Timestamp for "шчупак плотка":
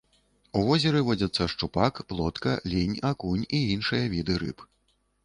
1.53-2.55